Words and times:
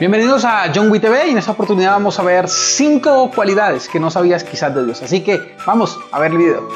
Bienvenidos 0.00 0.44
a 0.44 0.72
John 0.74 0.90
Wee 0.90 0.98
TV 0.98 1.28
y 1.28 1.30
en 1.30 1.38
esta 1.38 1.52
oportunidad 1.52 1.92
vamos 1.92 2.18
a 2.18 2.24
ver 2.24 2.48
5 2.48 3.30
cualidades 3.32 3.88
que 3.88 4.00
no 4.00 4.10
sabías 4.10 4.42
quizás 4.42 4.74
de 4.74 4.84
Dios. 4.84 5.00
Así 5.00 5.20
que 5.20 5.54
vamos 5.64 6.00
a 6.10 6.18
ver 6.18 6.32
el 6.32 6.38
video. 6.38 6.68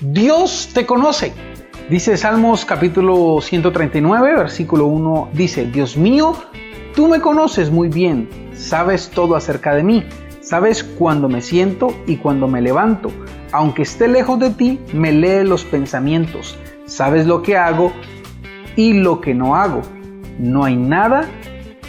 Dios 0.00 0.70
te 0.72 0.86
conoce. 0.86 1.34
Dice 1.90 2.16
Salmos 2.16 2.64
capítulo 2.64 3.42
139, 3.42 4.34
versículo 4.34 4.86
1, 4.86 5.28
dice, 5.34 5.66
Dios 5.66 5.96
mío, 5.98 6.34
tú 6.96 7.08
me 7.08 7.20
conoces 7.20 7.70
muy 7.70 7.88
bien, 7.88 8.26
sabes 8.54 9.10
todo 9.10 9.36
acerca 9.36 9.74
de 9.74 9.84
mí, 9.84 10.02
sabes 10.40 10.82
cuando 10.82 11.28
me 11.28 11.42
siento 11.42 11.94
y 12.06 12.16
cuando 12.16 12.48
me 12.48 12.62
levanto. 12.62 13.12
Aunque 13.52 13.82
esté 13.82 14.08
lejos 14.08 14.40
de 14.40 14.50
ti, 14.50 14.80
me 14.94 15.12
lee 15.12 15.44
los 15.44 15.64
pensamientos, 15.64 16.58
sabes 16.86 17.26
lo 17.26 17.42
que 17.42 17.58
hago 17.58 17.92
y 18.76 18.94
lo 18.94 19.20
que 19.20 19.34
no 19.34 19.54
hago. 19.54 19.82
No 20.38 20.64
hay 20.64 20.74
nada 20.74 21.28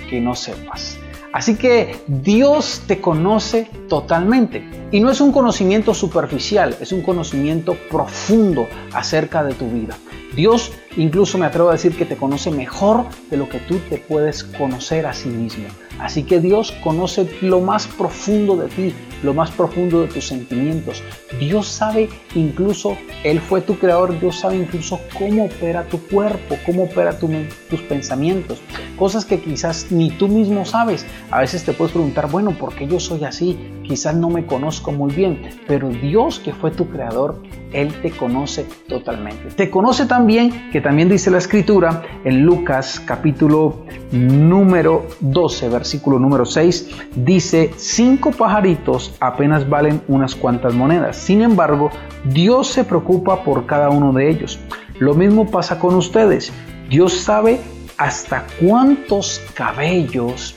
que 0.10 0.20
no 0.20 0.36
sepas. 0.36 1.00
Así 1.32 1.56
que 1.56 1.96
Dios 2.08 2.84
te 2.86 3.00
conoce 3.00 3.70
totalmente. 3.88 4.70
Y 4.92 5.00
no 5.00 5.10
es 5.10 5.22
un 5.22 5.32
conocimiento 5.32 5.94
superficial, 5.94 6.76
es 6.82 6.92
un 6.92 7.02
conocimiento 7.02 7.76
profundo 7.90 8.68
acerca 8.94 9.44
de 9.44 9.54
tu 9.54 9.70
vida. 9.70 9.98
Dios 10.38 10.72
incluso 10.98 11.40
me 11.40 11.48
atrevo 11.48 11.70
a 11.70 11.72
decir 11.72 11.98
que 11.98 12.06
te 12.06 12.16
conoce 12.16 12.52
mejor 12.52 13.06
de 13.32 13.38
lo 13.38 13.50
que 13.50 13.58
tú 13.58 13.80
te 13.90 13.98
puedes 13.98 14.44
conocer 14.44 15.08
a 15.08 15.14
sí 15.14 15.30
mismo. 15.30 15.66
Así 16.00 16.22
que 16.22 16.40
Dios 16.40 16.74
conoce 16.84 17.28
lo 17.42 17.60
más 17.60 17.88
profundo 17.88 18.56
de 18.56 18.68
ti, 18.68 18.94
lo 19.24 19.34
más 19.34 19.52
profundo 19.52 20.02
de 20.02 20.08
tus 20.08 20.28
sentimientos. 20.28 21.04
Dios 21.40 21.68
sabe 21.68 22.10
incluso, 22.36 22.98
Él 23.24 23.40
fue 23.40 23.62
tu 23.62 23.78
creador, 23.78 24.20
Dios 24.20 24.40
sabe 24.40 24.58
incluso 24.58 25.00
cómo 25.18 25.46
opera 25.46 25.84
tu 25.84 26.00
cuerpo, 26.00 26.58
cómo 26.66 26.84
opera 26.84 27.18
tus 27.18 27.82
pensamientos. 27.82 28.62
Cosas 28.98 29.26
que 29.26 29.40
quizás 29.40 29.92
ni 29.92 30.10
tú 30.12 30.28
mismo 30.28 30.66
sabes. 30.66 31.06
A 31.32 31.42
veces 31.42 31.64
te 31.64 31.74
puedes 31.74 31.94
preguntar, 31.94 32.30
bueno, 32.30 32.52
¿por 32.52 32.74
qué 32.74 32.88
yo 32.88 33.00
soy 33.00 33.24
así? 33.24 33.58
Quizás 33.84 34.16
no 34.16 34.30
me 34.30 34.46
conozco 34.46 34.92
muy 34.92 35.14
bien, 35.14 35.42
pero 35.68 35.90
Dios 35.90 36.40
que 36.40 36.54
fue 36.54 36.72
tu 36.72 36.90
creador, 36.90 37.42
Él 37.72 37.94
te 38.02 38.12
conoce 38.12 38.66
totalmente. 38.88 39.50
Te 39.56 39.70
conoce 39.70 40.06
también, 40.06 40.70
que 40.72 40.82
también 40.82 41.10
dice 41.10 41.32
la 41.32 41.38
escritura 41.38 42.04
en 42.24 42.44
Lucas 42.44 43.00
capítulo 43.06 43.86
número 44.12 45.08
12, 45.20 45.70
versículo 45.70 46.20
número 46.20 46.46
6, 46.46 46.90
dice, 47.16 47.72
cinco 47.78 48.32
pajaritos 48.32 49.07
apenas 49.20 49.68
valen 49.70 50.02
unas 50.08 50.36
cuantas 50.36 50.74
monedas. 50.74 51.18
Sin 51.18 51.42
embargo, 51.42 51.90
Dios 52.26 52.68
se 52.68 52.84
preocupa 52.84 53.44
por 53.44 53.66
cada 53.66 53.90
uno 53.90 54.14
de 54.14 54.30
ellos. 54.30 54.60
Lo 55.00 55.14
mismo 55.14 55.50
pasa 55.50 55.80
con 55.80 55.96
ustedes. 55.96 56.52
Dios 56.90 57.14
sabe 57.14 57.60
hasta 57.98 58.46
cuántos 58.60 59.42
cabellos 59.54 60.56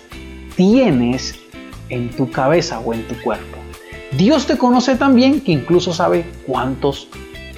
tienes 0.56 1.38
en 1.88 2.10
tu 2.10 2.30
cabeza 2.30 2.80
o 2.80 2.94
en 2.94 3.06
tu 3.06 3.20
cuerpo. 3.22 3.58
Dios 4.12 4.46
te 4.46 4.58
conoce 4.58 4.96
también 4.96 5.40
que 5.40 5.52
incluso 5.52 5.92
sabe 5.92 6.24
cuántos 6.46 7.08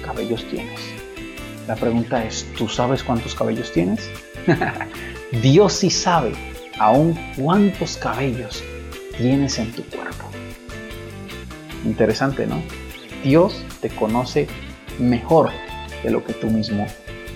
cabellos 0.03 0.45
tienes. 0.49 0.79
La 1.67 1.75
pregunta 1.75 2.23
es, 2.23 2.45
¿tú 2.57 2.67
sabes 2.67 3.03
cuántos 3.03 3.35
cabellos 3.35 3.71
tienes? 3.71 4.09
Dios 5.41 5.73
sí 5.73 5.89
sabe 5.89 6.33
aún 6.79 7.17
cuántos 7.37 7.97
cabellos 7.97 8.63
tienes 9.17 9.57
en 9.59 9.71
tu 9.71 9.83
cuerpo. 9.83 10.22
Interesante, 11.85 12.47
¿no? 12.47 12.61
Dios 13.23 13.63
te 13.81 13.89
conoce 13.89 14.47
mejor 14.99 15.49
de 16.03 16.11
lo 16.11 16.23
que 16.23 16.33
tú 16.33 16.47
mismo 16.47 16.85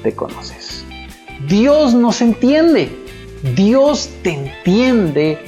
te 0.03 0.13
conoces. 0.13 0.85
Dios 1.47 1.94
nos 1.94 2.22
entiende. 2.22 2.90
Dios 3.56 4.09
te 4.24 4.31
entiende 4.34 5.40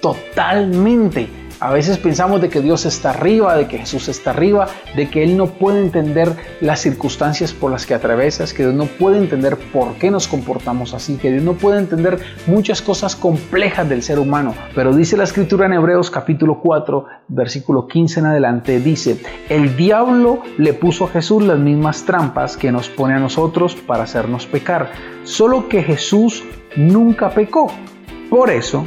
totalmente. 0.00 1.28
A 1.64 1.70
veces 1.70 1.96
pensamos 1.96 2.42
de 2.42 2.50
que 2.50 2.60
Dios 2.60 2.84
está 2.84 3.08
arriba, 3.08 3.56
de 3.56 3.66
que 3.66 3.78
Jesús 3.78 4.08
está 4.08 4.32
arriba, 4.32 4.66
de 4.96 5.08
que 5.08 5.24
Él 5.24 5.34
no 5.34 5.46
puede 5.46 5.80
entender 5.80 6.36
las 6.60 6.80
circunstancias 6.80 7.54
por 7.54 7.70
las 7.70 7.86
que 7.86 7.94
atravesas, 7.94 8.52
que 8.52 8.64
Dios 8.64 8.74
no 8.74 8.84
puede 8.84 9.16
entender 9.16 9.56
por 9.72 9.94
qué 9.94 10.10
nos 10.10 10.28
comportamos 10.28 10.92
así, 10.92 11.16
que 11.16 11.32
Dios 11.32 11.42
no 11.42 11.54
puede 11.54 11.78
entender 11.78 12.18
muchas 12.46 12.82
cosas 12.82 13.16
complejas 13.16 13.88
del 13.88 14.02
ser 14.02 14.18
humano. 14.18 14.54
Pero 14.74 14.94
dice 14.94 15.16
la 15.16 15.24
escritura 15.24 15.64
en 15.64 15.72
Hebreos 15.72 16.10
capítulo 16.10 16.60
4, 16.60 17.06
versículo 17.28 17.88
15 17.88 18.20
en 18.20 18.26
adelante, 18.26 18.78
dice, 18.78 19.22
el 19.48 19.74
diablo 19.74 20.42
le 20.58 20.74
puso 20.74 21.06
a 21.06 21.08
Jesús 21.08 21.44
las 21.44 21.58
mismas 21.58 22.04
trampas 22.04 22.58
que 22.58 22.72
nos 22.72 22.90
pone 22.90 23.14
a 23.14 23.18
nosotros 23.18 23.74
para 23.74 24.02
hacernos 24.02 24.44
pecar, 24.44 24.92
solo 25.22 25.66
que 25.70 25.82
Jesús 25.82 26.44
nunca 26.76 27.30
pecó. 27.30 27.72
Por 28.28 28.50
eso, 28.50 28.84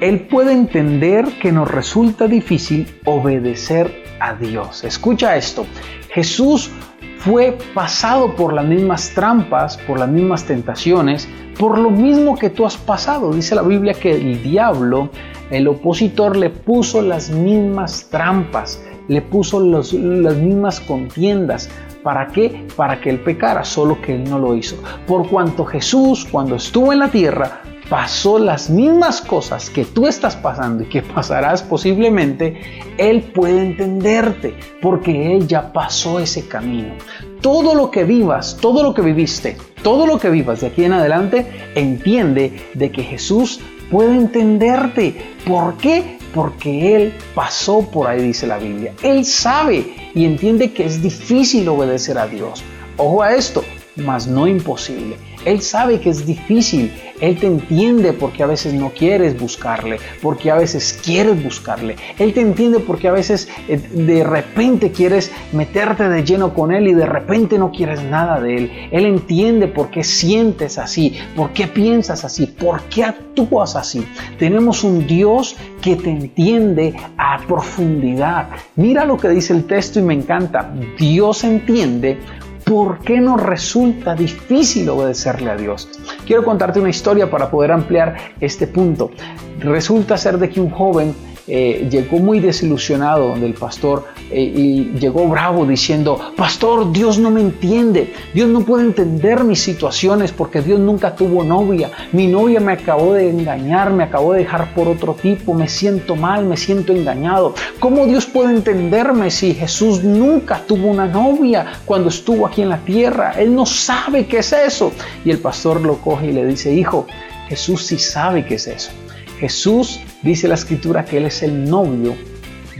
él 0.00 0.20
puede 0.20 0.52
entender 0.52 1.24
que 1.40 1.52
nos 1.52 1.70
resulta 1.70 2.26
difícil 2.26 2.86
obedecer 3.04 4.02
a 4.20 4.34
Dios. 4.34 4.84
Escucha 4.84 5.36
esto, 5.36 5.66
Jesús 6.10 6.70
fue 7.18 7.56
pasado 7.74 8.34
por 8.36 8.52
las 8.52 8.64
mismas 8.64 9.10
trampas, 9.14 9.78
por 9.78 9.98
las 9.98 10.08
mismas 10.08 10.44
tentaciones, 10.44 11.28
por 11.58 11.78
lo 11.78 11.90
mismo 11.90 12.36
que 12.36 12.50
tú 12.50 12.66
has 12.66 12.76
pasado. 12.76 13.32
Dice 13.32 13.54
la 13.54 13.62
Biblia 13.62 13.94
que 13.94 14.12
el 14.12 14.42
diablo, 14.42 15.10
el 15.50 15.66
opositor, 15.66 16.36
le 16.36 16.50
puso 16.50 17.02
las 17.02 17.30
mismas 17.30 18.08
trampas, 18.10 18.82
le 19.08 19.22
puso 19.22 19.60
las 19.60 19.92
mismas 19.92 20.80
contiendas. 20.80 21.70
¿Para 22.02 22.28
qué? 22.28 22.64
Para 22.76 23.00
que 23.00 23.10
él 23.10 23.18
pecara, 23.18 23.64
solo 23.64 24.00
que 24.00 24.14
él 24.14 24.24
no 24.24 24.38
lo 24.38 24.54
hizo. 24.54 24.76
Por 25.06 25.28
cuanto 25.28 25.64
Jesús, 25.64 26.26
cuando 26.30 26.56
estuvo 26.56 26.92
en 26.92 27.00
la 27.00 27.08
tierra, 27.08 27.62
pasó 27.88 28.38
las 28.38 28.68
mismas 28.68 29.20
cosas 29.20 29.70
que 29.70 29.84
tú 29.84 30.06
estás 30.06 30.36
pasando 30.36 30.82
y 30.82 30.86
que 30.86 31.02
pasarás 31.02 31.62
posiblemente, 31.62 32.60
Él 32.98 33.22
puede 33.22 33.62
entenderte 33.62 34.56
porque 34.82 35.36
Él 35.36 35.46
ya 35.46 35.72
pasó 35.72 36.18
ese 36.18 36.46
camino. 36.48 36.94
Todo 37.40 37.74
lo 37.74 37.90
que 37.90 38.04
vivas, 38.04 38.56
todo 38.60 38.82
lo 38.82 38.94
que 38.94 39.02
viviste, 39.02 39.56
todo 39.82 40.06
lo 40.06 40.18
que 40.18 40.30
vivas 40.30 40.60
de 40.60 40.68
aquí 40.68 40.84
en 40.84 40.94
adelante, 40.94 41.46
entiende 41.74 42.70
de 42.74 42.90
que 42.90 43.02
Jesús 43.02 43.60
puede 43.90 44.16
entenderte. 44.16 45.34
¿Por 45.46 45.76
qué? 45.76 46.18
Porque 46.34 46.96
Él 46.96 47.14
pasó 47.34 47.82
por 47.82 48.08
ahí, 48.08 48.20
dice 48.20 48.46
la 48.46 48.58
Biblia. 48.58 48.92
Él 49.02 49.24
sabe 49.24 50.10
y 50.14 50.24
entiende 50.24 50.72
que 50.72 50.84
es 50.84 51.02
difícil 51.02 51.68
obedecer 51.68 52.18
a 52.18 52.26
Dios. 52.26 52.64
Ojo 52.96 53.22
a 53.22 53.34
esto, 53.34 53.62
mas 53.96 54.26
no 54.26 54.46
imposible. 54.46 55.16
Él 55.44 55.62
sabe 55.62 56.00
que 56.00 56.10
es 56.10 56.26
difícil, 56.26 56.92
Él 57.20 57.38
te 57.38 57.46
entiende 57.46 58.12
porque 58.12 58.42
a 58.42 58.46
veces 58.46 58.74
no 58.74 58.90
quieres 58.90 59.38
buscarle, 59.38 59.98
porque 60.20 60.50
a 60.50 60.56
veces 60.56 60.98
quieres 61.04 61.42
buscarle. 61.42 61.94
Él 62.18 62.34
te 62.34 62.40
entiende 62.40 62.80
porque 62.80 63.06
a 63.06 63.12
veces 63.12 63.48
eh, 63.68 63.78
de 63.78 64.24
repente 64.24 64.90
quieres 64.90 65.30
meterte 65.52 66.08
de 66.08 66.24
lleno 66.24 66.52
con 66.52 66.72
Él 66.72 66.88
y 66.88 66.94
de 66.94 67.06
repente 67.06 67.58
no 67.58 67.70
quieres 67.70 68.02
nada 68.02 68.40
de 68.40 68.56
Él. 68.56 68.72
Él 68.90 69.06
entiende 69.06 69.68
por 69.68 69.90
qué 69.90 70.02
sientes 70.02 70.78
así, 70.78 71.16
por 71.36 71.52
qué 71.52 71.68
piensas 71.68 72.24
así, 72.24 72.46
por 72.46 72.82
qué 72.84 73.04
actúas 73.04 73.76
así. 73.76 74.04
Tenemos 74.40 74.82
un 74.82 75.06
Dios 75.06 75.56
que 75.80 75.94
te 75.94 76.10
entiende 76.10 76.94
a 77.18 77.38
profundidad. 77.46 78.48
Mira 78.74 79.04
lo 79.04 79.16
que 79.16 79.28
dice 79.28 79.52
el 79.52 79.64
texto 79.64 80.00
y 80.00 80.02
me 80.02 80.14
encanta. 80.14 80.74
Dios 80.98 81.44
entiende 81.44 82.18
¿Por 82.66 82.98
qué 82.98 83.20
nos 83.20 83.40
resulta 83.40 84.16
difícil 84.16 84.88
obedecerle 84.88 85.52
a 85.52 85.56
Dios? 85.56 85.88
Quiero 86.26 86.44
contarte 86.44 86.80
una 86.80 86.90
historia 86.90 87.30
para 87.30 87.48
poder 87.48 87.70
ampliar 87.70 88.16
este 88.40 88.66
punto. 88.66 89.12
Resulta 89.60 90.18
ser 90.18 90.36
de 90.38 90.50
que 90.50 90.60
un 90.60 90.70
joven 90.70 91.14
eh, 91.48 91.86
llegó 91.90 92.18
muy 92.18 92.40
desilusionado 92.40 93.36
del 93.36 93.54
pastor 93.54 94.04
eh, 94.30 94.40
y 94.40 94.98
llegó 94.98 95.28
bravo 95.28 95.64
diciendo, 95.64 96.18
pastor, 96.36 96.92
Dios 96.92 97.18
no 97.18 97.30
me 97.30 97.40
entiende, 97.40 98.12
Dios 98.34 98.48
no 98.48 98.62
puede 98.62 98.84
entender 98.84 99.44
mis 99.44 99.60
situaciones 99.60 100.32
porque 100.32 100.60
Dios 100.60 100.80
nunca 100.80 101.14
tuvo 101.14 101.44
novia, 101.44 101.90
mi 102.10 102.26
novia 102.26 102.58
me 102.58 102.72
acabó 102.72 103.14
de 103.14 103.30
engañar, 103.30 103.92
me 103.92 104.04
acabó 104.04 104.32
de 104.32 104.40
dejar 104.40 104.74
por 104.74 104.88
otro 104.88 105.14
tipo, 105.14 105.54
me 105.54 105.68
siento 105.68 106.16
mal, 106.16 106.44
me 106.44 106.56
siento 106.56 106.92
engañado. 106.92 107.54
¿Cómo 107.78 108.06
Dios 108.06 108.26
puede 108.26 108.50
entenderme 108.50 109.30
si 109.30 109.54
Jesús 109.54 110.02
nunca 110.02 110.60
tuvo 110.66 110.88
una 110.88 111.06
novia 111.06 111.74
cuando 111.84 112.08
estuvo 112.08 112.46
aquí 112.46 112.62
en 112.62 112.70
la 112.70 112.78
tierra? 112.78 113.34
Él 113.38 113.54
no 113.54 113.66
sabe 113.66 114.26
qué 114.26 114.38
es 114.38 114.52
eso. 114.52 114.92
Y 115.24 115.30
el 115.30 115.38
pastor 115.38 115.80
lo 115.80 115.98
coge 115.98 116.28
y 116.28 116.32
le 116.32 116.44
dice, 116.44 116.74
hijo, 116.74 117.06
Jesús 117.48 117.86
sí 117.86 117.98
sabe 117.98 118.44
qué 118.44 118.56
es 118.56 118.66
eso. 118.66 118.90
Jesús 119.38 120.00
dice 120.22 120.48
la 120.48 120.54
escritura 120.54 121.04
que 121.04 121.18
Él 121.18 121.26
es 121.26 121.42
el 121.42 121.68
novio 121.68 122.14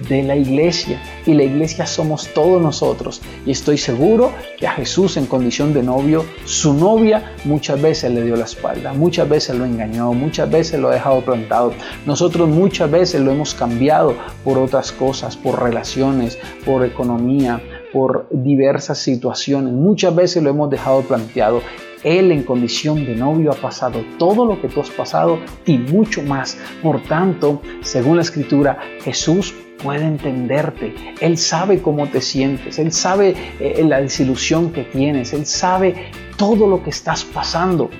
de 0.09 0.23
la 0.23 0.37
iglesia. 0.37 1.01
Y 1.25 1.35
la 1.35 1.45
iglesia 1.45 1.87
somos 1.87 2.33
todos 2.35 2.61
nosotros. 2.61 3.23
Y 3.45 3.51
estoy 3.51 3.79
seguro 3.79 4.33
que 4.59 4.67
a 4.67 4.73
Jesús 4.73 5.17
en 5.17 5.27
condición 5.27 5.73
de 5.75 5.83
novio, 5.83 6.25
su 6.45 6.75
novia 6.75 7.33
muchas 7.45 7.81
veces 7.81 8.13
le 8.13 8.23
dio 8.23 8.37
la 8.37 8.45
espalda, 8.45 8.93
muchas 8.93 9.29
veces 9.29 9.57
lo 9.57 9.65
engañó, 9.65 10.13
muchas 10.13 10.51
veces 10.51 10.81
lo 10.81 10.89
ha 10.89 10.95
dejado 10.95 11.23
plantado. 11.23 11.73
Nosotros 12.05 12.49
muchas 12.49 12.91
veces 12.91 13.21
lo 13.21 13.33
hemos 13.33 13.55
cambiado 13.55 14.15
por 14.45 14.59
otras 14.59 14.93
cosas, 14.93 15.37
por 15.37 15.63
relaciones, 15.63 16.39
por 16.65 16.85
economía, 16.85 17.61
por 17.93 18.29
diversas 18.31 18.99
situaciones. 18.99 19.73
Muchas 19.73 20.15
veces 20.15 20.43
lo 20.43 20.51
hemos 20.51 20.71
dejado 20.71 21.03
planteado. 21.03 21.63
Él 22.07 22.31
en 22.31 22.45
condición 22.45 23.05
de 23.05 23.17
novio 23.17 23.51
ha 23.51 23.57
pasado 23.57 24.05
todo 24.17 24.47
lo 24.47 24.63
que 24.63 24.69
tú 24.69 24.81
has 24.81 24.91
pasado 24.91 25.41
y 25.67 25.77
mucho 25.77 26.23
más. 26.23 26.57
Por 26.81 27.03
tanto, 27.03 27.61
según 27.81 28.15
la 28.15 28.23
escritura, 28.23 28.79
Jesús 29.03 29.53
puede 29.83 30.05
entenderte. 30.05 30.95
Él 31.21 31.37
sabe 31.37 31.83
cómo 31.83 32.07
te 32.07 32.21
sientes. 32.21 32.79
Él 32.79 32.93
sabe 32.93 33.35
eh, 33.59 33.83
la 33.85 34.01
desilusión 34.01 34.71
que 34.73 34.85
tienes. 34.85 35.33
Él 35.33 35.47
sabe 35.47 36.13
todo 36.37 36.69
lo 36.69 36.81
que 36.81 36.91
estás 36.91 37.25
pasando. 37.25 37.91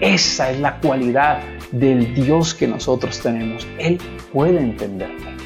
Esa 0.00 0.50
es 0.50 0.58
la 0.58 0.80
cualidad 0.80 1.42
del 1.70 2.14
Dios 2.14 2.54
que 2.54 2.66
nosotros 2.66 3.20
tenemos. 3.20 3.68
Él 3.78 3.98
puede 4.32 4.58
entenderte. 4.58 5.36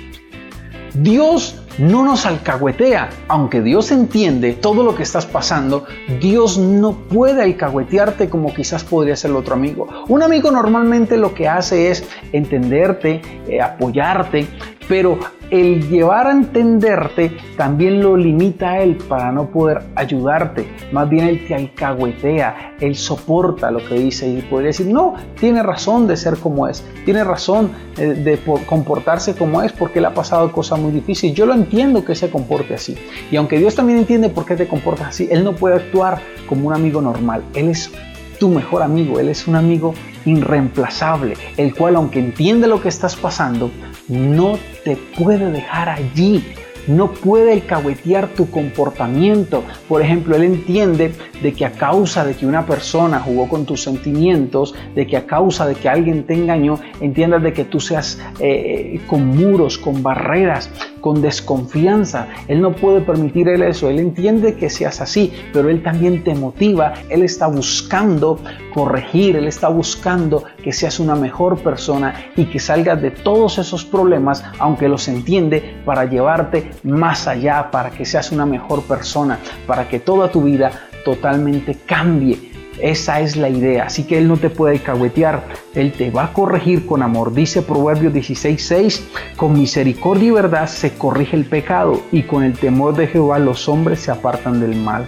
Dios 0.94 1.63
no 1.78 2.04
nos 2.04 2.26
alcahuetea. 2.26 3.10
Aunque 3.28 3.60
Dios 3.60 3.90
entiende 3.90 4.52
todo 4.52 4.82
lo 4.82 4.94
que 4.94 5.02
estás 5.02 5.26
pasando, 5.26 5.84
Dios 6.20 6.58
no 6.58 6.92
puede 6.92 7.42
alcahuetearte 7.42 8.28
como 8.28 8.52
quizás 8.52 8.84
podría 8.84 9.16
ser 9.16 9.30
el 9.30 9.36
otro 9.36 9.54
amigo. 9.54 9.88
Un 10.08 10.22
amigo 10.22 10.50
normalmente 10.50 11.16
lo 11.16 11.34
que 11.34 11.48
hace 11.48 11.90
es 11.90 12.04
entenderte, 12.32 13.20
eh, 13.48 13.60
apoyarte, 13.60 14.46
pero 14.88 15.18
el 15.50 15.88
llevar 15.88 16.26
a 16.26 16.32
entenderte 16.32 17.36
también 17.56 18.02
lo 18.02 18.16
limita 18.16 18.72
a 18.72 18.82
él 18.82 18.96
para 19.08 19.32
no 19.32 19.50
poder 19.50 19.82
ayudarte. 19.94 20.68
Más 20.92 21.08
bien 21.08 21.26
él 21.26 21.46
te 21.46 21.54
alcahuetea, 21.54 22.76
él 22.80 22.96
soporta 22.96 23.70
lo 23.70 23.84
que 23.86 23.94
dice 23.94 24.28
y 24.28 24.42
podría 24.42 24.68
decir, 24.68 24.86
no, 24.86 25.14
tiene 25.38 25.62
razón 25.62 26.06
de 26.06 26.16
ser 26.16 26.36
como 26.36 26.68
es, 26.68 26.84
tiene 27.04 27.24
razón 27.24 27.70
eh, 27.96 28.06
de 28.06 28.38
comportarse 28.66 29.34
como 29.34 29.62
es 29.62 29.72
porque 29.72 30.00
le 30.00 30.08
ha 30.08 30.14
pasado 30.14 30.50
cosas 30.52 30.78
muy 30.78 30.92
difíciles. 30.92 31.36
Yo 31.36 31.46
lo 31.46 31.54
entiendo 31.54 32.04
que 32.04 32.14
se 32.14 32.30
comporte 32.30 32.74
así. 32.74 32.96
Y 33.30 33.36
aunque 33.36 33.58
Dios 33.58 33.74
también 33.74 33.98
entiende 33.98 34.28
por 34.28 34.44
qué 34.44 34.56
te 34.56 34.66
comportas 34.66 35.08
así, 35.08 35.28
él 35.30 35.44
no 35.44 35.52
puede 35.52 35.76
actuar 35.76 36.18
como 36.48 36.68
un 36.68 36.74
amigo 36.74 37.00
normal. 37.00 37.42
Él 37.54 37.68
es 37.68 37.90
tu 38.38 38.48
mejor 38.48 38.82
amigo, 38.82 39.20
él 39.20 39.28
es 39.28 39.46
un 39.46 39.56
amigo 39.56 39.94
irreemplazable, 40.24 41.36
el 41.56 41.74
cual 41.74 41.96
aunque 41.96 42.18
entiende 42.18 42.66
lo 42.66 42.80
que 42.80 42.88
estás 42.88 43.16
pasando, 43.16 43.70
no 44.08 44.58
te 44.84 44.96
puede 44.96 45.50
dejar 45.50 45.88
allí 45.88 46.42
no 46.86 47.12
puede 47.12 47.52
alcahuetear 47.52 48.28
tu 48.28 48.50
comportamiento. 48.50 49.64
Por 49.88 50.02
ejemplo, 50.02 50.36
él 50.36 50.44
entiende 50.44 51.12
de 51.42 51.52
que 51.52 51.64
a 51.64 51.72
causa 51.72 52.24
de 52.24 52.34
que 52.34 52.46
una 52.46 52.66
persona 52.66 53.20
jugó 53.20 53.48
con 53.48 53.64
tus 53.64 53.82
sentimientos, 53.82 54.74
de 54.94 55.06
que 55.06 55.16
a 55.16 55.26
causa 55.26 55.66
de 55.66 55.74
que 55.74 55.88
alguien 55.88 56.24
te 56.24 56.34
engañó, 56.34 56.78
entiendas 57.00 57.42
de 57.42 57.52
que 57.52 57.64
tú 57.64 57.80
seas 57.80 58.20
eh, 58.38 59.00
con 59.06 59.26
muros, 59.26 59.78
con 59.78 60.02
barreras, 60.02 60.70
con 61.04 61.20
desconfianza. 61.20 62.28
Él 62.48 62.62
no 62.62 62.72
puede 62.72 63.02
permitir 63.02 63.46
eso. 63.46 63.90
Él 63.90 63.98
entiende 63.98 64.54
que 64.54 64.70
seas 64.70 65.02
así, 65.02 65.34
pero 65.52 65.68
él 65.68 65.82
también 65.82 66.24
te 66.24 66.34
motiva. 66.34 66.94
Él 67.10 67.22
está 67.22 67.46
buscando 67.46 68.38
corregir, 68.72 69.36
él 69.36 69.46
está 69.46 69.68
buscando 69.68 70.44
que 70.62 70.72
seas 70.72 71.00
una 71.00 71.14
mejor 71.14 71.58
persona 71.58 72.14
y 72.36 72.46
que 72.46 72.58
salgas 72.58 73.02
de 73.02 73.10
todos 73.10 73.58
esos 73.58 73.84
problemas, 73.84 74.44
aunque 74.58 74.88
los 74.88 75.06
entiende, 75.06 75.76
para 75.84 76.06
llevarte 76.06 76.70
más 76.84 77.28
allá, 77.28 77.70
para 77.70 77.90
que 77.90 78.06
seas 78.06 78.32
una 78.32 78.46
mejor 78.46 78.82
persona, 78.84 79.38
para 79.66 79.86
que 79.86 80.00
toda 80.00 80.30
tu 80.30 80.40
vida 80.40 80.70
totalmente 81.04 81.76
cambie. 81.84 82.53
Esa 82.80 83.20
es 83.20 83.36
la 83.36 83.48
idea. 83.48 83.84
Así 83.84 84.04
que 84.04 84.18
Él 84.18 84.28
no 84.28 84.36
te 84.36 84.50
puede 84.50 84.80
cahuetear. 84.80 85.44
Él 85.74 85.92
te 85.92 86.10
va 86.10 86.24
a 86.24 86.32
corregir 86.32 86.86
con 86.86 87.02
amor. 87.02 87.32
Dice 87.32 87.62
Proverbios 87.62 88.12
16:6, 88.12 89.02
con 89.36 89.52
misericordia 89.52 90.28
y 90.28 90.30
verdad 90.32 90.66
se 90.68 90.94
corrige 90.94 91.36
el 91.36 91.44
pecado 91.44 92.02
y 92.12 92.22
con 92.22 92.42
el 92.42 92.54
temor 92.54 92.96
de 92.96 93.06
Jehová 93.06 93.38
los 93.38 93.68
hombres 93.68 94.00
se 94.00 94.10
apartan 94.10 94.60
del 94.60 94.76
mal. 94.76 95.06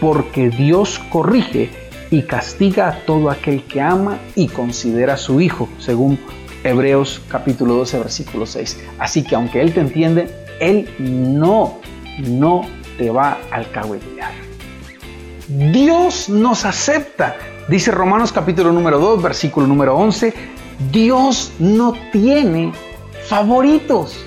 Porque 0.00 0.50
Dios 0.50 1.00
corrige 1.10 1.70
y 2.10 2.22
castiga 2.22 2.88
a 2.88 2.98
todo 3.04 3.30
aquel 3.30 3.62
que 3.64 3.80
ama 3.80 4.18
y 4.34 4.48
considera 4.48 5.14
a 5.14 5.16
su 5.16 5.40
hijo, 5.40 5.68
según 5.78 6.18
Hebreos 6.62 7.20
capítulo 7.28 7.74
12, 7.74 7.98
versículo 7.98 8.46
6. 8.46 8.80
Así 8.98 9.22
que 9.22 9.34
aunque 9.34 9.60
Él 9.60 9.72
te 9.72 9.80
entiende, 9.80 10.28
Él 10.60 10.88
no, 10.98 11.78
no 12.26 12.62
te 12.98 13.10
va 13.10 13.38
a 13.50 13.56
alcahuetear. 13.56 14.53
Dios 15.48 16.28
nos 16.28 16.64
acepta. 16.64 17.36
Dice 17.68 17.90
Romanos 17.90 18.32
capítulo 18.32 18.72
número 18.72 18.98
2, 18.98 19.22
versículo 19.22 19.66
número 19.66 19.96
11. 19.96 20.32
Dios 20.90 21.52
no 21.58 21.94
tiene 22.12 22.72
favoritos. 23.26 24.24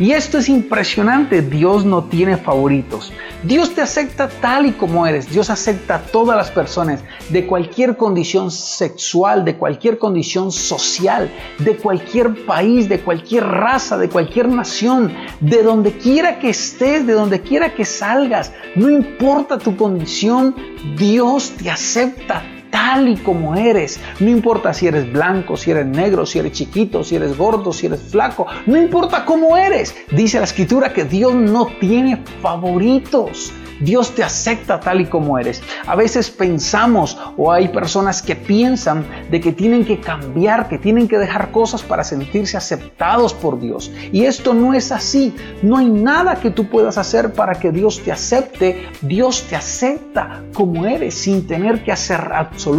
Y 0.00 0.12
esto 0.12 0.38
es 0.38 0.48
impresionante, 0.48 1.42
Dios 1.42 1.84
no 1.84 2.04
tiene 2.04 2.36
favoritos. 2.36 3.12
Dios 3.42 3.74
te 3.74 3.82
acepta 3.82 4.28
tal 4.28 4.66
y 4.66 4.72
como 4.72 5.06
eres. 5.06 5.28
Dios 5.30 5.50
acepta 5.50 5.96
a 5.96 6.02
todas 6.02 6.36
las 6.36 6.52
personas 6.52 7.02
de 7.30 7.46
cualquier 7.46 7.96
condición 7.96 8.52
sexual, 8.52 9.44
de 9.44 9.56
cualquier 9.56 9.98
condición 9.98 10.52
social, 10.52 11.28
de 11.58 11.76
cualquier 11.76 12.46
país, 12.46 12.88
de 12.88 13.00
cualquier 13.00 13.44
raza, 13.44 13.98
de 13.98 14.08
cualquier 14.08 14.48
nación, 14.48 15.12
de 15.40 15.64
donde 15.64 15.92
quiera 15.92 16.38
que 16.38 16.50
estés, 16.50 17.04
de 17.04 17.14
donde 17.14 17.40
quiera 17.40 17.74
que 17.74 17.84
salgas. 17.84 18.52
No 18.76 18.88
importa 18.88 19.58
tu 19.58 19.76
condición, 19.76 20.54
Dios 20.96 21.50
te 21.58 21.70
acepta 21.70 22.42
tal 22.88 23.06
y 23.06 23.16
como 23.16 23.54
eres. 23.54 24.00
No 24.18 24.30
importa 24.30 24.72
si 24.72 24.86
eres 24.86 25.12
blanco, 25.12 25.58
si 25.58 25.70
eres 25.70 25.84
negro, 25.84 26.24
si 26.24 26.38
eres 26.38 26.52
chiquito, 26.52 27.04
si 27.04 27.16
eres 27.16 27.36
gordo, 27.36 27.70
si 27.70 27.84
eres 27.84 28.00
flaco. 28.00 28.46
No 28.64 28.78
importa 28.78 29.26
cómo 29.26 29.58
eres. 29.58 29.94
Dice 30.10 30.38
la 30.38 30.44
escritura 30.44 30.94
que 30.94 31.04
Dios 31.04 31.34
no 31.34 31.66
tiene 31.80 32.24
favoritos. 32.40 33.52
Dios 33.80 34.14
te 34.14 34.24
acepta 34.24 34.80
tal 34.80 35.00
y 35.00 35.06
como 35.06 35.38
eres. 35.38 35.62
A 35.86 35.94
veces 35.94 36.30
pensamos 36.30 37.16
o 37.36 37.52
hay 37.52 37.68
personas 37.68 38.22
que 38.22 38.34
piensan 38.34 39.06
de 39.30 39.40
que 39.40 39.52
tienen 39.52 39.84
que 39.84 40.00
cambiar, 40.00 40.68
que 40.68 40.78
tienen 40.78 41.06
que 41.06 41.18
dejar 41.18 41.52
cosas 41.52 41.82
para 41.82 42.02
sentirse 42.02 42.56
aceptados 42.56 43.34
por 43.34 43.60
Dios. 43.60 43.92
Y 44.12 44.24
esto 44.24 44.54
no 44.54 44.74
es 44.74 44.90
así. 44.90 45.34
No 45.62 45.76
hay 45.76 45.86
nada 45.86 46.40
que 46.40 46.50
tú 46.50 46.68
puedas 46.68 46.98
hacer 46.98 47.32
para 47.34 47.54
que 47.54 47.70
Dios 47.70 48.02
te 48.02 48.10
acepte. 48.10 48.88
Dios 49.02 49.44
te 49.48 49.56
acepta 49.56 50.42
como 50.54 50.86
eres 50.86 51.14
sin 51.14 51.46
tener 51.46 51.84
que 51.84 51.92
hacer 51.92 52.32
absolutamente 52.32 52.77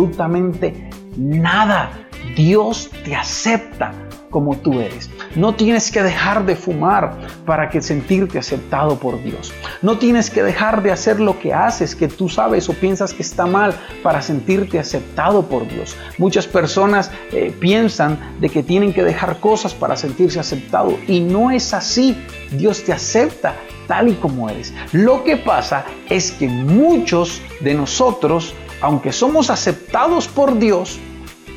nada. 1.18 1.92
Dios 2.36 2.90
te 3.04 3.16
acepta 3.16 3.94
como 4.30 4.58
tú 4.58 4.80
eres. 4.80 5.10
No 5.36 5.56
tienes 5.56 5.92
que 5.92 6.04
dejar 6.04 6.46
de 6.46 6.56
fumar 6.56 7.18
para 7.46 7.70
que 7.70 7.82
sentirte 7.82 8.38
aceptado 8.38 8.98
por 9.00 9.22
Dios. 9.24 9.52
No 9.82 9.98
tienes 9.98 10.30
que 10.30 10.44
dejar 10.44 10.84
de 10.84 10.92
hacer 10.92 11.20
lo 11.20 11.40
que 11.40 11.54
haces, 11.54 11.96
que 11.96 12.08
tú 12.08 12.30
sabes 12.30 12.70
o 12.70 12.74
piensas 12.74 13.14
que 13.14 13.24
está 13.24 13.46
mal 13.46 13.74
para 14.04 14.22
sentirte 14.22 14.80
aceptado 14.80 15.44
por 15.44 15.68
Dios. 15.68 15.96
Muchas 16.18 16.48
personas 16.48 17.12
eh, 17.32 17.54
piensan 17.60 18.20
de 18.40 18.50
que 18.50 18.64
tienen 18.64 18.94
que 18.94 19.04
dejar 19.04 19.40
cosas 19.40 19.74
para 19.74 19.96
sentirse 19.96 20.40
aceptado 20.40 20.98
y 21.08 21.20
no 21.20 21.52
es 21.52 21.74
así. 21.74 22.16
Dios 22.52 22.84
te 22.84 22.94
acepta 22.94 23.56
tal 23.88 24.10
y 24.10 24.14
como 24.14 24.50
eres. 24.50 24.74
Lo 24.92 25.24
que 25.24 25.38
pasa 25.38 25.86
es 26.10 26.32
que 26.32 26.48
muchos 26.48 27.42
de 27.62 27.74
nosotros, 27.74 28.54
aunque 28.82 29.12
somos 29.12 29.50
aceptados 29.50 30.28
por 30.28 30.58
Dios, 30.58 31.00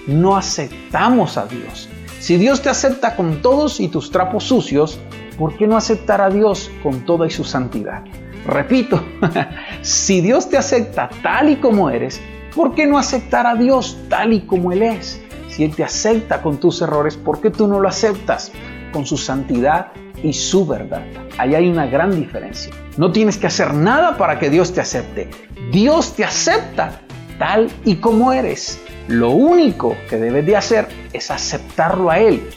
no 0.07 0.37
aceptamos 0.37 1.37
a 1.37 1.47
Dios. 1.47 1.89
Si 2.19 2.37
Dios 2.37 2.63
te 2.63 2.71
acepta 2.71 3.17
con 3.17 3.43
todos 3.43 3.81
y 3.81 3.89
tus 3.89 4.11
trapos 4.11 4.45
sucios, 4.45 4.99
¿por 5.39 5.57
qué 5.57 5.67
no 5.67 5.77
aceptar 5.77 6.21
a 6.21 6.31
Dios 6.31 6.71
con 6.83 7.05
toda 7.05 7.27
y 7.27 7.31
su 7.31 7.45
santidad? 7.45 8.05
Repito, 8.47 9.03
si 9.83 10.21
Dios 10.21 10.49
te 10.49 10.57
acepta 10.57 11.09
tal 11.23 11.51
y 11.51 11.57
como 11.57 11.91
eres, 11.91 12.21
¿por 12.55 12.75
qué 12.75 12.87
no 12.87 12.99
aceptar 12.99 13.47
a 13.47 13.55
Dios 13.55 13.97
tal 14.09 14.33
y 14.33 14.41
como 14.43 14.73
Él 14.73 14.83
es? 14.83 15.21
Si 15.49 15.65
Él 15.65 15.75
te 15.75 15.85
acepta 15.85 16.43
con 16.43 16.59
tus 16.59 16.81
errores, 16.83 17.17
¿por 17.17 17.41
qué 17.41 17.51
tú 17.51 17.67
no 17.67 17.79
lo 17.79 17.89
aceptas 17.89 18.51
con 18.93 19.07
su 19.07 19.17
santidad 19.17 19.89
y 20.23 20.33
su 20.33 20.67
verdad? 20.67 21.03
Ahí 21.39 21.55
hay 21.55 21.69
una 21.69 21.87
gran 21.87 22.15
diferencia. 22.15 22.73
No 22.97 23.13
tienes 23.13 23.37
que 23.37 23.47
hacer 23.47 23.75
nada 23.75 24.17
para 24.17 24.39
que 24.39 24.51
Dios 24.51 24.73
te 24.73 24.81
acepte. 24.81 25.29
Dios 25.71 26.15
te 26.15 26.25
acepta 26.25 27.01
tal 27.43 27.69
y 27.85 27.97
como 27.97 28.33
eres. 28.33 28.81
Lo 29.09 29.31
único 29.31 29.97
que 30.09 30.17
debes 30.17 30.47
de 30.47 30.57
hacer 30.57 30.87
es 31.13 31.29
aceptarlo 31.29 32.09
a 32.09 32.21
Él 32.21 32.49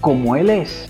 como 0.00 0.36
Él 0.36 0.48
es. 0.48 0.88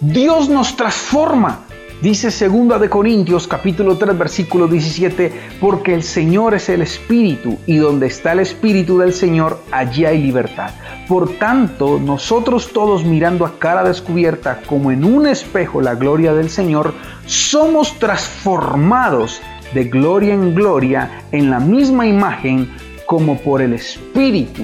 Dios 0.00 0.48
nos 0.48 0.74
transforma 0.74 1.66
Dice 2.00 2.30
segunda 2.30 2.78
de 2.78 2.88
Corintios 2.88 3.46
capítulo 3.46 3.98
3 3.98 4.16
versículo 4.16 4.68
17, 4.68 5.30
porque 5.60 5.92
el 5.92 6.02
Señor 6.02 6.54
es 6.54 6.70
el 6.70 6.80
Espíritu 6.80 7.58
y 7.66 7.76
donde 7.76 8.06
está 8.06 8.32
el 8.32 8.38
Espíritu 8.38 8.96
del 8.96 9.12
Señor, 9.12 9.60
allí 9.70 10.06
hay 10.06 10.22
libertad. 10.22 10.70
Por 11.06 11.36
tanto, 11.36 12.00
nosotros 12.00 12.72
todos 12.72 13.04
mirando 13.04 13.44
a 13.44 13.58
cara 13.58 13.84
descubierta 13.84 14.62
como 14.66 14.90
en 14.90 15.04
un 15.04 15.26
espejo 15.26 15.82
la 15.82 15.94
gloria 15.94 16.32
del 16.32 16.48
Señor, 16.48 16.94
somos 17.26 17.98
transformados 17.98 19.42
de 19.74 19.84
gloria 19.84 20.34
en 20.34 20.54
gloria 20.54 21.24
en 21.32 21.50
la 21.50 21.60
misma 21.60 22.06
imagen 22.06 22.68
como 23.06 23.38
por 23.38 23.62
el 23.62 23.72
Espíritu 23.72 24.62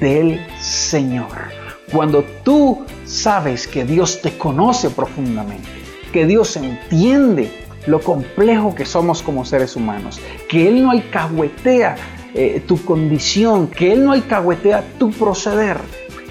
del 0.00 0.40
Señor. 0.60 1.52
Cuando 1.92 2.24
tú 2.42 2.84
sabes 3.04 3.66
que 3.66 3.84
Dios 3.84 4.20
te 4.22 4.36
conoce 4.36 4.90
profundamente, 4.90 5.68
que 6.12 6.26
Dios 6.26 6.56
entiende 6.56 7.50
lo 7.86 8.00
complejo 8.00 8.74
que 8.74 8.84
somos 8.84 9.22
como 9.22 9.44
seres 9.44 9.76
humanos, 9.76 10.20
que 10.48 10.68
Él 10.68 10.82
no 10.82 10.90
alcahuetea 10.90 11.96
eh, 12.34 12.62
tu 12.66 12.82
condición, 12.84 13.68
que 13.68 13.92
Él 13.92 14.04
no 14.04 14.12
alcahuetea 14.12 14.82
tu 14.98 15.10
proceder, 15.10 15.76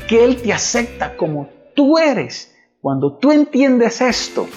que 0.08 0.26
Él 0.26 0.42
te 0.42 0.52
acepta 0.52 1.16
como 1.16 1.50
tú 1.76 1.98
eres. 1.98 2.56
Cuando 2.82 3.14
tú 3.14 3.32
entiendes 3.32 4.02
esto, 4.02 4.48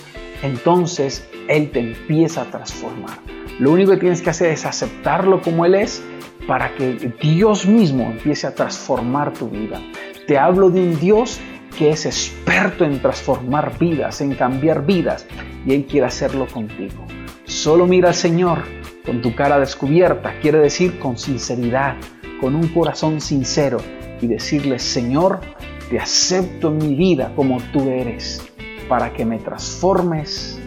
entonces 0.43 1.29
Él 1.49 1.71
te 1.71 1.81
empieza 1.81 2.43
a 2.43 2.45
transformar. 2.47 3.19
Lo 3.59 3.73
único 3.73 3.93
que 3.93 3.97
tienes 3.97 4.21
que 4.21 4.29
hacer 4.29 4.51
es 4.51 4.67
aceptarlo 4.67 5.41
como 5.41 5.65
Él 5.65 5.77
es 5.77 6.03
para 6.47 6.75
que 6.75 7.11
Dios 7.23 7.67
mismo 7.67 8.11
empiece 8.11 8.47
a 8.47 8.55
transformar 8.55 9.33
tu 9.33 9.49
vida. 9.49 9.81
Te 10.27 10.37
hablo 10.37 10.69
de 10.69 10.81
un 10.81 11.01
Dios 11.01 11.41
que 11.79 11.89
es 11.89 12.05
experto 12.05 12.85
en 12.85 13.01
transformar 13.01 13.79
vidas, 13.79 14.21
en 14.21 14.35
cambiar 14.35 14.85
vidas, 14.85 15.27
y 15.65 15.73
Él 15.73 15.87
quiere 15.87 16.07
hacerlo 16.07 16.47
contigo. 16.47 17.07
Solo 17.45 17.87
mira 17.87 18.09
al 18.09 18.15
Señor 18.15 18.59
con 19.07 19.23
tu 19.23 19.35
cara 19.35 19.59
descubierta, 19.59 20.39
quiere 20.41 20.59
decir 20.59 20.99
con 20.99 21.17
sinceridad, 21.17 21.97
con 22.43 22.55
un 22.55 22.69
corazón 22.69 23.23
sincero, 23.23 23.79
y 24.21 24.27
decirle, 24.27 24.79
Señor, 24.79 25.41
te 25.89 25.99
acepto 25.99 26.69
en 26.69 26.79
mi 26.79 26.95
vida 26.95 27.33
como 27.35 27.59
tú 27.73 27.89
eres, 27.89 28.43
para 28.87 29.15
que 29.15 29.25
me 29.25 29.39
transformes 29.39 30.61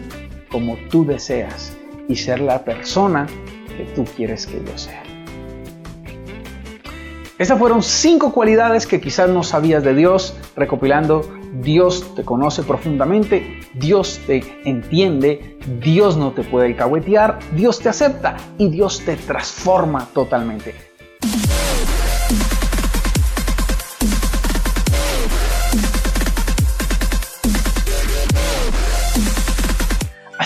como 0.50 0.76
tú 0.90 1.04
deseas 1.04 1.79
y 2.10 2.16
ser 2.16 2.40
la 2.40 2.64
persona 2.64 3.26
que 3.76 3.84
tú 3.94 4.04
quieres 4.04 4.46
que 4.46 4.62
yo 4.64 4.76
sea. 4.76 5.02
Esas 7.38 7.58
fueron 7.58 7.82
cinco 7.82 8.34
cualidades 8.34 8.86
que 8.86 9.00
quizás 9.00 9.30
no 9.30 9.42
sabías 9.42 9.82
de 9.82 9.94
Dios, 9.94 10.36
recopilando, 10.56 11.22
Dios 11.62 12.14
te 12.14 12.22
conoce 12.22 12.62
profundamente, 12.62 13.60
Dios 13.74 14.20
te 14.26 14.42
entiende, 14.66 15.56
Dios 15.80 16.18
no 16.18 16.32
te 16.32 16.42
puede 16.42 16.66
alcahuetear, 16.66 17.38
Dios 17.56 17.78
te 17.80 17.88
acepta 17.88 18.36
y 18.58 18.68
Dios 18.68 19.00
te 19.06 19.16
transforma 19.16 20.06
totalmente. 20.12 20.89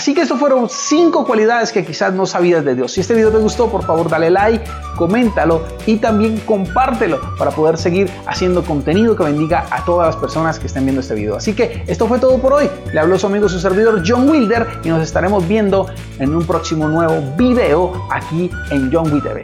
Así 0.05 0.13
que 0.13 0.21
eso 0.21 0.37
fueron 0.37 0.69
cinco 0.69 1.25
cualidades 1.25 1.71
que 1.71 1.83
quizás 1.83 2.13
no 2.13 2.27
sabías 2.27 2.63
de 2.63 2.75
Dios. 2.75 2.91
Si 2.91 3.01
este 3.01 3.15
video 3.15 3.31
te 3.31 3.39
gustó, 3.39 3.71
por 3.71 3.83
favor 3.83 4.07
dale 4.07 4.29
like, 4.29 4.63
coméntalo 4.95 5.63
y 5.87 5.97
también 5.97 6.39
compártelo 6.45 7.19
para 7.39 7.49
poder 7.49 7.75
seguir 7.75 8.07
haciendo 8.27 8.63
contenido 8.63 9.15
que 9.15 9.23
bendiga 9.23 9.65
a 9.71 9.83
todas 9.83 10.13
las 10.13 10.15
personas 10.17 10.59
que 10.59 10.67
estén 10.67 10.85
viendo 10.85 11.01
este 11.01 11.15
video. 11.15 11.35
Así 11.35 11.55
que 11.55 11.83
esto 11.87 12.05
fue 12.05 12.19
todo 12.19 12.37
por 12.37 12.53
hoy. 12.53 12.69
Le 12.93 12.99
habló 12.99 13.17
su 13.17 13.25
amigo, 13.25 13.49
su 13.49 13.59
servidor 13.59 14.03
John 14.05 14.29
Wilder 14.29 14.67
y 14.83 14.89
nos 14.89 15.01
estaremos 15.01 15.47
viendo 15.47 15.87
en 16.19 16.35
un 16.35 16.45
próximo 16.45 16.87
nuevo 16.87 17.23
video 17.35 18.05
aquí 18.11 18.51
en 18.69 18.91
John 18.93 19.11
Wilder. 19.11 19.43